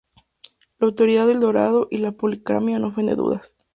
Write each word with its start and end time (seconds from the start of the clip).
La 0.79 0.87
autoría 0.87 1.27
del 1.27 1.39
dorado 1.39 1.87
y 1.91 1.97
la 1.97 2.11
policromía 2.11 2.79
no 2.79 2.87
ofrece 2.87 3.13
dudas. 3.13 3.55